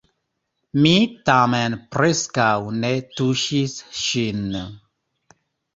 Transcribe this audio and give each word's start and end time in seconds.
Mi 0.85 0.93
tamen 1.31 1.75
preskaŭ 1.97 2.49
ne 2.81 2.91
tuŝis 3.21 3.79
ŝin. 4.03 4.45